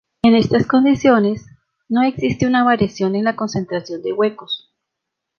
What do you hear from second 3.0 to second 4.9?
en la concentración de huecos.